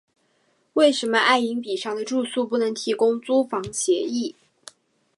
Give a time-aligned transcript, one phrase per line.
[0.73, 4.33] 为什么爱迎彼上的住宿不能提供租房协议？